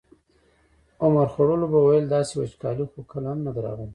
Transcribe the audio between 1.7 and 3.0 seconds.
به ویل داسې وچکالي خو